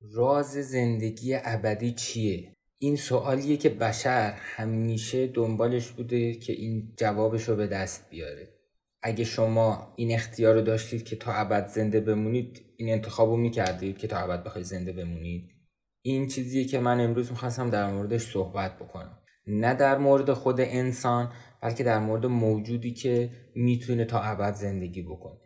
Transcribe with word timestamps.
راز 0.00 0.52
زندگی 0.52 1.34
ابدی 1.34 1.92
چیه؟ 1.92 2.52
این 2.78 2.96
سوالیه 2.96 3.56
که 3.56 3.68
بشر 3.68 4.32
همیشه 4.36 5.26
دنبالش 5.26 5.88
بوده 5.90 6.34
که 6.34 6.52
این 6.52 6.92
جوابش 6.96 7.48
رو 7.48 7.56
به 7.56 7.66
دست 7.66 8.10
بیاره. 8.10 8.48
اگه 9.02 9.24
شما 9.24 9.94
این 9.96 10.14
اختیار 10.14 10.54
رو 10.54 10.60
داشتید 10.60 11.04
که 11.04 11.16
تا 11.16 11.32
ابد 11.32 11.66
زنده 11.66 12.00
بمونید 12.00 12.62
این 12.76 12.88
انتخاب 12.88 13.30
رو 13.30 13.36
می‌کردید 13.36 13.98
که 13.98 14.06
تا 14.08 14.18
ابد 14.18 14.44
بخواید 14.44 14.66
زنده 14.66 14.92
بمونید. 14.92 15.50
این 16.02 16.28
چیزیه 16.28 16.64
که 16.64 16.78
من 16.78 17.00
امروز 17.00 17.30
می‌خواستم 17.30 17.70
در 17.70 17.90
موردش 17.90 18.32
صحبت 18.32 18.76
بکنم. 18.78 19.18
نه 19.46 19.74
در 19.74 19.98
مورد 19.98 20.32
خود 20.32 20.60
انسان 20.60 21.32
بلکه 21.62 21.84
در 21.84 21.98
مورد 21.98 22.26
موجودی 22.26 22.92
که 22.92 23.30
می‌تونه 23.54 24.04
تا 24.04 24.20
ابد 24.20 24.54
زندگی 24.54 25.02
بکنه. 25.02 25.40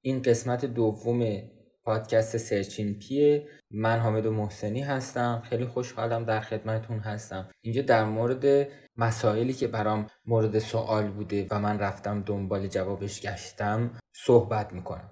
این 0.00 0.22
قسمت 0.22 0.64
دوم 0.64 1.42
پادکست 1.86 2.36
سرچین 2.36 2.98
پیه 2.98 3.48
من 3.70 3.98
حامد 3.98 4.26
محسنی 4.26 4.80
هستم. 4.80 5.42
خیلی 5.50 5.64
خوشحالم 5.64 6.24
در 6.24 6.40
خدمتون 6.40 6.98
هستم. 6.98 7.48
اینجا 7.60 7.82
در 7.82 8.04
مورد 8.04 8.68
مسائلی 8.96 9.52
که 9.52 9.68
برام 9.68 10.06
مورد 10.26 10.58
سوال 10.58 11.08
بوده 11.08 11.46
و 11.50 11.58
من 11.58 11.78
رفتم 11.78 12.22
دنبال 12.22 12.66
جوابش 12.66 13.20
گشتم 13.20 13.98
صحبت 14.12 14.72
می‌کنم. 14.72 15.10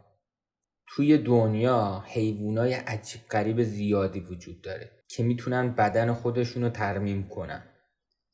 توی 0.86 1.18
دنیا 1.18 2.04
حیوانای 2.06 2.74
عجیب 2.74 3.20
غریب 3.30 3.62
زیادی 3.62 4.20
وجود 4.20 4.62
داره 4.62 4.90
که 5.08 5.22
می‌تونن 5.22 5.74
بدن 5.74 6.12
خودشون 6.12 6.62
رو 6.62 6.68
ترمیم 6.68 7.28
کنن. 7.28 7.62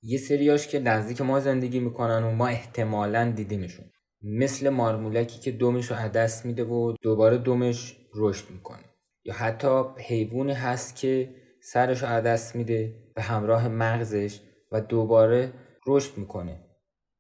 یه 0.03 0.19
سریاش 0.19 0.69
که 0.69 0.81
نزدیک 0.81 1.21
ما 1.21 1.41
زندگی 1.41 1.81
می‌کنن 1.81 2.25
و 2.25 2.31
ما 2.31 2.47
احتمالا 2.47 3.33
دیدیمشون 3.37 3.85
مثل 4.23 4.69
مارمولکی 4.69 5.41
که 5.41 5.51
دومش 5.51 5.91
رو 5.91 6.09
دست 6.09 6.47
میده 6.47 6.65
و 6.65 6.95
دوباره 7.03 7.39
دومش 7.39 7.97
رشد 8.15 8.51
می‌کنه. 8.51 8.85
یا 9.25 9.35
حتی 9.35 9.83
حیوانی 9.99 10.53
هست 10.53 10.97
که 10.97 11.35
سرش 11.63 12.03
رو 12.03 12.21
دست 12.21 12.57
میده 12.57 12.95
به 13.15 13.23
همراه 13.23 13.69
مغزش 13.69 14.41
و 14.73 14.81
دوباره 14.81 15.53
رشد 15.87 16.19
می‌کنه. 16.19 16.61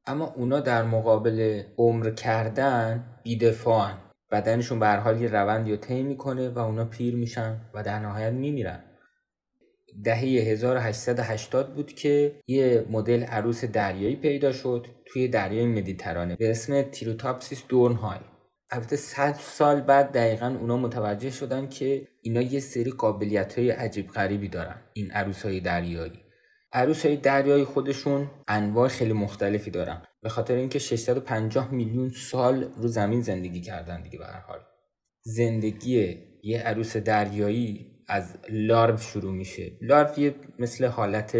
اما 0.07 0.33
اونا 0.37 0.61
در 0.61 0.83
مقابل 0.83 1.63
عمر 1.79 2.11
کردن 2.11 3.05
بیدفاعن. 3.23 3.99
بدنشون 4.31 4.79
به 4.81 4.89
حال 4.89 5.23
یه 5.23 5.29
روندی 5.29 5.71
رو 5.71 5.77
طی 5.77 6.03
می‌کنه 6.03 6.49
و 6.49 6.59
اونا 6.59 6.85
پیر 6.85 7.17
میشن 7.17 7.61
و 7.75 7.83
در 7.83 7.99
نهایت 7.99 8.33
میمیرن. 8.33 8.85
دهه 10.05 10.19
1880 10.19 11.75
بود 11.75 11.93
که 11.93 12.41
یه 12.47 12.87
مدل 12.91 13.23
عروس 13.23 13.65
دریایی 13.65 14.17
پیدا 14.17 14.53
شد 14.53 14.87
توی 15.07 15.29
دریای 15.29 15.67
مدیترانه 15.67 16.37
به 16.37 16.51
اسم 16.51 16.83
تیروتاپسیس 16.83 17.63
دورنهای 17.69 18.19
البته 18.73 18.97
100 18.97 19.33
سال 19.33 19.81
بعد 19.81 20.13
دقیقا 20.13 20.47
اونا 20.61 20.77
متوجه 20.77 21.31
شدن 21.31 21.69
که 21.69 22.09
اینا 22.23 22.43
یه 22.43 22.61
سری 22.61 22.91
قابلیت 22.91 23.59
های 23.59 23.71
عجیب 23.71 24.09
غریبی 24.09 24.49
دارن 24.49 24.83
این 24.93 25.11
عروس 25.11 25.43
های 25.43 25.61
دریایی. 25.61 26.21
عروس 26.73 27.07
های 27.07 27.17
دریایی 27.17 27.65
خودشون 27.65 28.31
انواع 28.49 28.89
خیلی 28.89 29.13
مختلفی 29.13 29.71
دارن. 29.71 30.03
به 30.23 30.29
خاطر 30.29 30.55
اینکه 30.55 30.79
650 30.79 31.73
میلیون 31.73 32.11
سال 32.11 32.73
رو 32.77 32.89
زمین 32.89 33.21
زندگی 33.21 33.61
کردن 33.61 34.03
دیگه 34.03 34.19
به 34.19 34.27
هر 34.27 34.41
حال. 34.41 34.61
زندگی 35.23 36.19
یه 36.43 36.61
عروس 36.61 36.97
دریایی 36.97 37.87
از 38.09 38.39
لارو 38.49 38.97
شروع 38.97 39.33
میشه. 39.33 39.73
لارو 39.81 40.21
یه 40.21 40.35
مثل 40.59 40.85
حالت 40.85 41.37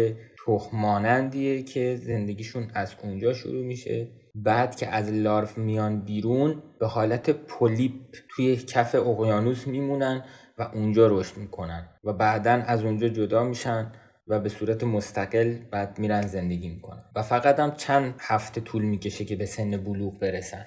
تخمانندیه 0.47 1.63
که 1.63 1.99
زندگیشون 2.03 2.71
از 2.73 2.95
اونجا 3.03 3.33
شروع 3.33 3.65
میشه. 3.65 4.07
بعد 4.35 4.75
که 4.75 4.87
از 4.87 5.11
لارف 5.11 5.57
میان 5.57 6.01
بیرون 6.01 6.63
به 6.79 6.87
حالت 6.87 7.29
پولیپ 7.29 7.93
توی 8.29 8.55
کف 8.55 8.95
اقیانوس 8.95 9.67
میمونن 9.67 10.23
و 10.57 10.63
اونجا 10.73 11.07
رشد 11.07 11.37
می‌کنن 11.37 11.89
و 12.03 12.13
بعدا 12.13 12.51
از 12.51 12.83
اونجا 12.83 13.07
جدا 13.07 13.43
میشن 13.43 13.91
و 14.27 14.39
به 14.39 14.49
صورت 14.49 14.83
مستقل 14.83 15.57
بعد 15.71 15.99
میرن 15.99 16.21
زندگی 16.21 16.69
می‌کنن. 16.69 17.03
و 17.15 17.21
فقط 17.21 17.59
هم 17.59 17.75
چند 17.75 18.15
هفته 18.19 18.61
طول 18.61 18.81
می‌کشه 18.83 19.25
که 19.25 19.35
به 19.35 19.45
سن 19.45 19.77
بلوغ 19.77 20.19
برسن. 20.19 20.65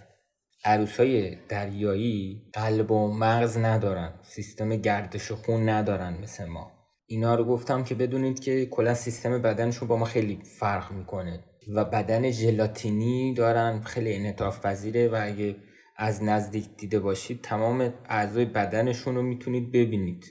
های 0.98 1.36
دریایی 1.48 2.42
قلب 2.52 2.90
و 2.90 3.14
مغز 3.14 3.58
ندارن. 3.58 4.12
سیستم 4.22 4.76
گردش 4.76 5.32
خون 5.32 5.68
ندارن 5.68 6.18
مثل 6.22 6.44
ما. 6.44 6.83
اینا 7.06 7.34
رو 7.34 7.44
گفتم 7.44 7.84
که 7.84 7.94
بدونید 7.94 8.40
که 8.40 8.66
کلا 8.66 8.94
سیستم 8.94 9.42
بدنشون 9.42 9.88
با 9.88 9.96
ما 9.96 10.04
خیلی 10.04 10.38
فرق 10.58 10.92
می‌کنه 10.92 11.44
و 11.74 11.84
بدن 11.84 12.30
ژلاتینی 12.30 13.34
دارن 13.34 13.80
خیلی 13.80 14.14
انعطاف 14.14 14.66
پذیره 14.66 15.08
و 15.08 15.18
اگه 15.22 15.56
از 15.96 16.22
نزدیک 16.22 16.64
دیده 16.76 16.98
باشید 17.00 17.40
تمام 17.42 17.94
اعضای 18.08 18.44
بدنشون 18.44 19.14
رو 19.14 19.22
می‌تونید 19.22 19.72
ببینید. 19.72 20.24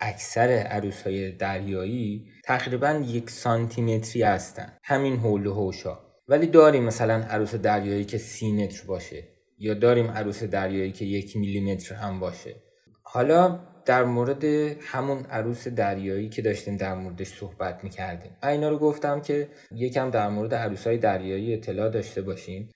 اکثر 0.00 0.48
عروس 0.48 1.02
های 1.02 1.32
دریایی 1.32 2.26
تقریبا 2.44 2.90
یک 3.06 3.30
سانتیمتری 3.30 4.22
هستن. 4.22 4.78
همین 4.84 5.16
حول 5.16 5.46
و 5.46 5.54
حوشا. 5.54 5.98
ولی 6.28 6.46
داریم 6.46 6.84
مثلا 6.84 7.14
عروس 7.14 7.54
دریایی 7.54 8.04
که 8.04 8.18
سی 8.18 8.52
متر 8.52 8.86
باشه 8.86 9.28
یا 9.58 9.74
داریم 9.74 10.06
عروس 10.06 10.42
دریایی 10.42 10.92
که 10.92 11.04
یک 11.04 11.36
میلیمتر 11.36 11.94
هم 11.94 12.20
باشه. 12.20 12.56
حالا 13.02 13.60
در 13.90 14.04
مورد 14.04 14.44
همون 14.80 15.18
عروس 15.18 15.68
دریایی 15.68 16.28
که 16.28 16.42
داشتیم 16.42 16.76
در 16.76 16.94
موردش 16.94 17.28
صحبت 17.28 17.84
می‌کردیم. 17.84 18.36
اینا 18.42 18.68
رو 18.68 18.78
گفتم 18.78 19.20
که 19.20 19.48
یکم 19.72 20.10
در 20.10 20.28
مورد 20.28 20.54
عروس 20.54 20.86
های 20.86 20.98
دریایی 20.98 21.54
اطلاع 21.54 21.88
داشته 21.88 22.22
باشیم 22.22 22.70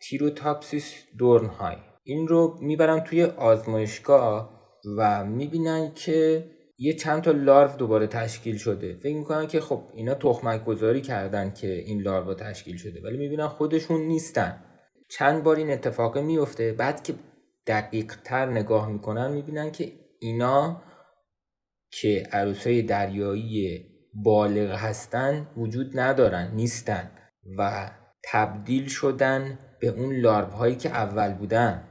تیروتاپسیس 0.00 0.94
دورنهای 1.18 1.76
این 2.04 2.28
رو 2.28 2.58
می‌برن 2.60 3.00
توی 3.00 3.24
آزمایشگاه 3.24 4.50
و 4.98 5.24
می‌بینن 5.24 5.92
که 5.94 6.44
یه 6.78 6.92
چند 6.92 7.22
تا 7.22 7.30
لارو 7.30 7.76
دوباره 7.76 8.06
تشکیل 8.06 8.56
شده. 8.56 8.96
فکر 9.02 9.16
می‌کنن 9.16 9.46
که 9.46 9.60
خب 9.60 9.82
اینا 9.94 10.14
تخمک 10.14 10.64
گذاری 10.64 11.00
کردن 11.00 11.52
که 11.52 11.72
این 11.72 12.02
لارو 12.02 12.34
تشکیل 12.34 12.76
شده 12.76 13.00
ولی 13.04 13.16
می‌بینن 13.18 13.48
خودشون 13.48 14.00
نیستن. 14.00 14.64
چند 15.10 15.42
بار 15.42 15.56
این 15.56 15.70
اتفاق 15.70 16.18
میفته 16.18 16.72
بعد 16.72 17.02
که 17.02 17.14
دقیق 17.66 18.14
تر 18.24 18.46
نگاه 18.46 18.88
می‌کنن 18.92 19.32
می‌بینن 19.32 19.70
که 19.70 19.92
اینا 20.20 20.82
که 21.90 22.28
عروسای 22.32 22.82
دریایی 22.82 23.86
بالغ 24.14 24.70
هستن 24.70 25.50
وجود 25.56 26.00
ندارن 26.00 26.54
نیستن 26.54 27.10
و 27.58 27.90
تبدیل 28.24 28.88
شدن 28.88 29.58
به 29.80 29.88
اون 29.88 30.14
لارو 30.14 30.50
هایی 30.50 30.76
که 30.76 30.90
اول 30.90 31.34
بودن. 31.34 31.84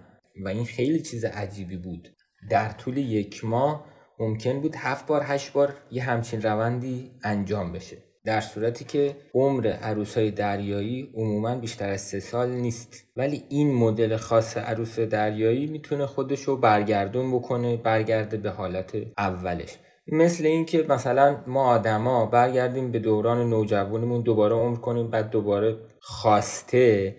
و 0.44 0.48
این 0.48 0.66
خیلی 0.66 1.02
چیز 1.02 1.26
عجیبی 1.26 1.78
بود. 1.78 2.08
در 2.50 2.70
طول 2.70 2.98
یک 2.98 3.46
ماه 3.46 3.86
ممکن 4.20 4.62
بود 4.62 4.76
هفت 4.76 5.08
بار 5.08 5.24
هشت 5.26 5.54
بار 5.54 5.74
یه 5.92 6.04
همچین 6.04 6.42
روندی 6.42 7.12
انجام 7.24 7.72
بشه. 7.72 8.07
در 8.28 8.42
صورتی 8.42 8.86
که 8.86 9.16
عمر 9.34 9.68
عروسای 9.68 10.32
دریایی 10.32 11.10
عموما 11.14 11.56
بیشتر 11.56 11.90
از 11.90 12.02
سه 12.02 12.20
سال 12.20 12.50
نیست. 12.50 13.04
ولی 13.16 13.44
این 13.50 13.74
مدل 13.74 14.18
خاص 14.18 14.58
عروس 14.58 15.00
دریایی 15.00 15.66
می‌تونه 15.66 16.06
خودش 16.06 16.42
رو 16.42 16.58
برگردون 16.58 17.32
بکنه 17.36 17.78
برگرده 17.78 18.38
به 18.38 18.50
حالت 18.50 18.98
اولش. 19.18 19.78
مثل 20.08 20.46
اینکه 20.46 20.86
مثلا 20.90 21.38
ما 21.48 21.68
آدما 21.68 22.26
برگردیم 22.26 22.92
به 22.92 23.00
دوران 23.00 23.50
نوجوانیمون 23.50 24.22
دوباره 24.22 24.56
عمر 24.56 24.78
کنیم 24.78 25.08
بعد 25.08 25.30
دوباره 25.30 25.78
خواسته 26.00 27.16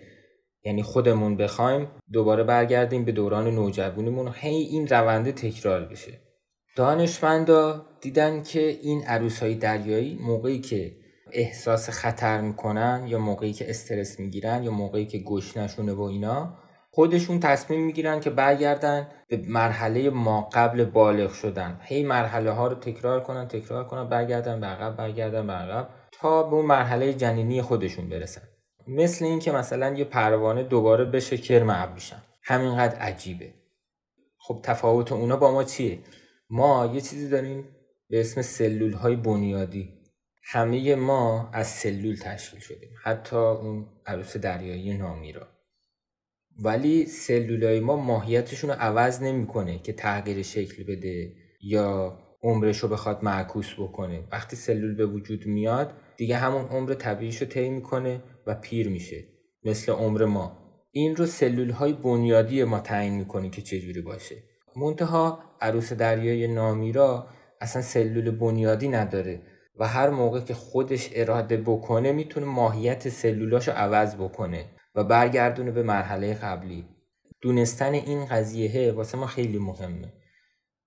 یعنی 0.63 0.83
خودمون 0.83 1.37
بخوایم 1.37 1.87
دوباره 2.13 2.43
برگردیم 2.43 3.05
به 3.05 3.11
دوران 3.11 3.47
نوجوانیمون 3.47 4.31
هی 4.35 4.55
این 4.55 4.87
رونده 4.87 5.31
تکرار 5.31 5.85
بشه. 5.85 6.11
دانشمندا 6.75 7.85
دیدن 8.01 8.43
که 8.43 8.67
این 8.81 9.03
عروس 9.03 9.39
های 9.39 9.55
دریایی 9.55 10.19
موقعی 10.21 10.59
که 10.59 10.98
احساس 11.31 11.89
خطر 11.89 12.41
می‌کنن 12.41 13.03
یا 13.07 13.19
موقعی 13.19 13.53
که 13.53 13.69
استرس 13.69 14.19
می‌گیرن 14.19 14.63
یا 14.63 14.71
موقعی 14.71 15.05
که 15.05 15.17
گشنشونه 15.17 15.93
و 15.93 16.01
اینا 16.01 16.53
خودشون 16.91 17.39
تصمیم 17.39 17.85
می‌گیرن 17.85 18.19
که 18.19 18.29
برگردن 18.29 19.07
به 19.27 19.41
مرحله 19.47 20.09
ما 20.09 20.49
قبل 20.53 20.85
بالغ 20.85 21.31
شدن. 21.33 21.79
هی 21.83 22.03
مرحله 22.03 22.51
ها 22.51 22.67
رو 22.67 22.75
تکرار 22.75 23.23
کنن 23.23 23.47
تکرار 23.47 23.87
کنن 23.87 24.09
برگردن 24.09 24.59
به 24.59 24.67
عقب 24.67 24.97
برگردن 24.97 25.47
به 25.47 25.53
عقب 25.53 25.89
تا 26.11 26.43
به 26.43 26.55
اون 26.55 26.65
مرحله 26.65 27.13
جنینی 27.13 27.61
خودشون 27.61 28.09
برسن. 28.09 28.41
مثل 28.87 29.25
اینکه 29.25 29.51
مثلا 29.51 29.89
یه 29.95 30.05
پروانه 30.05 30.63
دوباره 30.63 31.05
بشه 31.05 31.37
کرم 31.37 31.69
ابریشم 31.69 32.21
همینقدر 32.43 32.95
عجیبه. 32.95 33.53
خب 34.37 34.59
تفاوت 34.63 35.11
اونا 35.11 35.37
با 35.37 35.51
ما 35.51 35.63
چیه؟ 35.63 35.99
ما 36.49 36.91
یه 36.93 37.01
چیزی 37.01 37.29
داریم 37.29 37.65
به 38.09 38.19
اسم 38.19 38.41
سلول 38.41 38.93
های 38.93 39.15
بنیادی. 39.15 39.98
همه 40.51 40.95
ما 40.95 41.49
از 41.53 41.67
سلول 41.67 42.15
تشکیل 42.15 42.59
شدیم 42.59 42.89
حتی 43.03 43.35
اون 43.35 43.85
عروس 44.05 44.37
دریایی 44.37 44.97
نامیرا. 44.97 45.47
ولی 46.63 47.05
سلول 47.05 47.63
های 47.63 47.79
ما 47.79 47.95
ماهیتشون 47.95 48.69
رو 48.69 48.75
عوض 48.79 49.21
نمی‌کنه 49.21 49.79
که 49.79 49.93
تغییر 49.93 50.41
شکل 50.41 50.83
بده 50.83 51.33
یا 51.61 52.17
عمرش 52.43 52.77
رو 52.77 52.89
بخواد 52.89 53.23
معکوس 53.23 53.73
بکنه. 53.79 54.23
وقتی 54.31 54.55
سلول 54.55 54.95
به 54.95 55.05
وجود 55.05 55.45
میاد 55.45 55.93
دیگه 56.17 56.37
همون 56.37 56.65
عمر 56.65 56.93
طبیعیش 56.93 57.41
رو 57.41 57.47
طی 57.47 57.69
می‌کنه 57.69 58.21
و 58.47 58.55
پیر 58.55 58.89
میشه 58.89 59.23
مثل 59.63 59.91
عمر 59.91 60.25
ما. 60.25 60.57
این 60.91 61.15
رو 61.15 61.25
سلول 61.25 61.69
های 61.69 61.93
بنیادی 61.93 62.63
ما 62.63 62.79
تعیین 62.79 63.13
می‌کنه 63.13 63.49
که 63.49 63.61
چجوری 63.61 64.01
باشه. 64.01 64.35
منتها 64.75 65.43
عروس 65.61 65.93
دریای 65.93 66.47
نامیرا 66.47 67.27
اصلا 67.61 67.81
سلول 67.81 68.31
بنیادی 68.31 68.87
نداره. 68.87 69.41
و 69.79 69.87
هر 69.87 70.09
موقع 70.09 70.39
که 70.39 70.53
خودش 70.53 71.09
اراده 71.13 71.57
بکنه 71.57 72.11
می‌تونه 72.11 72.45
ماهیت 72.45 73.09
سلولاشو 73.09 73.71
عوض 73.71 74.15
بکنه 74.15 74.65
و 74.95 75.03
برگردونه 75.03 75.71
به 75.71 75.83
مرحله 75.83 76.33
قبلی. 76.33 76.85
دونستن 77.41 77.93
این 77.93 78.25
قضیه 78.25 78.91
واسه 78.91 79.17
ما 79.17 79.25
خیلی 79.25 79.57
مهمه. 79.57 80.13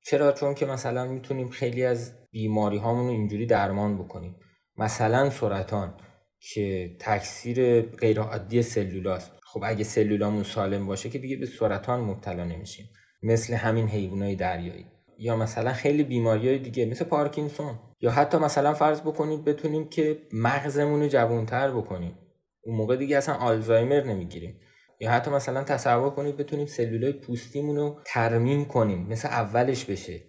چرا؟ 0.05 0.33
چون 0.33 0.55
که 0.55 0.67
مثلا 0.67 1.07
می‌تونیم 1.07 1.49
خیلی 1.49 1.85
از 1.85 2.13
بیماری 2.31 2.79
هامون 2.79 3.07
رو 3.07 3.13
اینجوری 3.13 3.47
درمان 3.47 3.99
بکنیم. 3.99 4.37
مثلا 4.77 5.31
سرطان 5.31 5.95
که 6.41 6.97
تکثیر 7.01 7.81
غیرعادی 7.81 8.63
سلولاست. 8.63 9.33
خب 9.43 9.61
اگه 9.65 9.85
سلولامون 9.85 10.43
سالم 10.43 10.87
باشه 10.87 11.11
که 11.11 11.19
دیگه 11.19 11.37
به 11.37 11.47
سرطان 11.47 12.01
مبتلا 12.01 12.45
نمیشیم. 12.45 12.89
مثل 13.23 13.55
همین 13.55 13.89
حیوانات 13.89 14.37
دریایی. 14.37 14.87
یا 15.19 15.37
مثلا 15.37 15.73
خیلی 15.73 16.03
بیماری 16.03 16.49
های 16.49 16.59
دیگه 16.59 16.87
مثل 16.87 17.05
پارکینسون. 17.05 17.79
یا 18.03 18.11
حتی 18.11 18.39
مثلا 18.39 18.75
فرض 18.75 19.01
بکنید 19.01 19.45
بتونیم 19.45 19.89
که 19.89 20.19
مغزمون 20.33 21.01
رو 21.01 21.09
جوانتر 21.09 21.71
بکنیم. 21.71 22.19
اون 22.65 22.77
موقع 22.77 22.97
دیگه 22.97 23.17
اصلا 23.17 23.35
آلزایمر 23.35 24.05
نمی‌گیریم. 24.05 24.61
یا 25.01 25.11
حتی 25.11 25.31
مثلا 25.31 25.65
تصور 25.65 26.11
کنید 26.11 26.37
بتونیم 26.37 26.67
سلولای 26.67 27.13
پوستیمون 27.13 27.77
رو 27.77 28.01
ترمیم 28.07 28.65
کنیم. 28.65 29.07
مثل 29.09 29.29
اولش 29.29 29.85
بشه. 29.85 30.21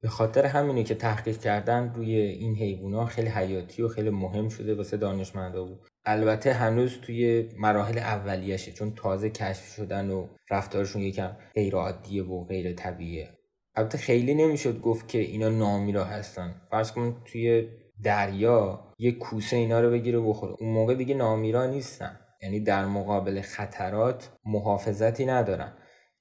به 0.00 0.08
خاطر 0.08 0.46
همینه 0.46 0.84
که 0.84 0.94
تحقیق 0.94 1.38
کردن 1.38 1.92
روی 1.94 2.16
این 2.16 2.56
حیوونا 2.56 3.06
خیلی 3.06 3.28
حیاتی 3.28 3.82
و 3.82 3.88
خیلی 3.88 4.10
مهم 4.10 4.48
شده 4.48 4.74
واسه 4.74 4.96
دانشمندا 4.96 5.64
بود. 5.64 5.80
البته 6.04 6.52
هنوز 6.52 7.00
توی 7.00 7.48
مراحل 7.56 7.98
اولیشه 7.98 8.72
چون 8.72 8.94
تازه 8.94 9.30
کشف 9.30 9.74
شدن 9.74 10.10
و 10.10 10.26
رفتارشون 10.50 11.02
یکم 11.02 11.36
غیر 11.54 11.74
عادیه 11.74 12.24
و 12.24 12.44
غیر 12.44 12.72
طبیعیه 12.72 13.37
البته 13.78 13.98
خیلی 13.98 14.34
نمی‌شد 14.34 14.80
گفت 14.80 15.08
که 15.08 15.18
اینا 15.18 15.48
نامیرا 15.48 16.04
هستن. 16.04 16.60
فرض 16.70 16.92
کن 16.92 17.22
توی 17.24 17.68
دریا 18.02 18.94
یه 18.98 19.12
کوسه 19.12 19.56
اینا 19.56 19.80
رو 19.80 19.90
بگیره 19.90 20.20
بخوره. 20.20 20.54
اون 20.58 20.72
موقع 20.72 20.94
دیگه 20.94 21.14
نامیرا 21.14 21.66
نیستن. 21.66 22.20
یعنی 22.42 22.60
در 22.60 22.86
مقابل 22.86 23.40
خطرات 23.40 24.30
محافظتی 24.44 25.26
ندارن. 25.26 25.72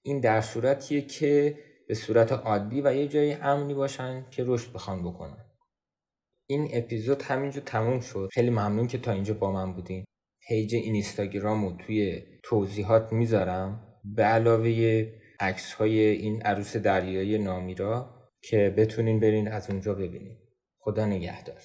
این 0.01 0.19
در 0.19 0.41
صورتیه 0.41 1.01
که 1.01 1.57
به 1.87 1.93
صورت 1.93 2.31
عادی 2.31 2.81
و 2.81 2.95
یه 2.95 3.07
جای 3.07 3.33
امنی 3.33 3.73
باشن 3.73 4.25
که 4.31 4.43
رشد 4.47 4.73
بخوان 4.73 5.03
بکنن. 5.03 5.45
این 6.49 6.69
اپیزود 6.73 7.21
همینجا 7.21 7.61
تموم 7.61 7.99
شد. 7.99 8.29
خیلی 8.33 8.49
ممنون 8.49 8.87
که 8.87 8.97
تا 8.97 9.11
اینجا 9.11 9.33
با 9.33 9.51
من 9.51 9.73
بودین. 9.73 10.05
پیج 10.47 10.75
اینستاگرام 10.75 11.65
رو 11.65 11.77
توی 11.77 12.23
توضیحات 12.43 13.13
می‌ذارم. 13.13 13.83
به 14.15 14.23
علاوه 14.23 15.07
عکس 15.39 15.73
های 15.73 15.99
این 15.99 16.41
عروس 16.41 16.77
دریایی 16.77 17.37
نامیرا 17.37 18.17
که 18.41 18.73
بتونین 18.77 19.19
برین 19.19 19.47
از 19.47 19.69
اونجا 19.69 19.93
ببینین. 19.93 20.37
خدا 20.77 21.05
نگهدار. 21.05 21.61